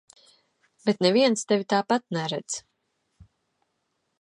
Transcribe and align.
Bet 0.87 1.03
neviens 1.05 1.45
tevi 1.51 1.67
tāpat 1.75 2.07
neredz. 2.19 2.59